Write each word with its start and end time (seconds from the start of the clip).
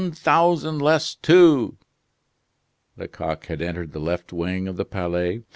998 0.01 0.25
1,000 0.25 0.79
less 0.79 1.13
2" 1.13 1.77
Lecoq 2.97 3.45
had 3.45 3.61
entered 3.61 3.91
the 3.91 3.99
left 3.99 4.33
wing 4.33 4.67
of 4.67 4.75
the 4.75 4.83
Palais. 4.83 5.43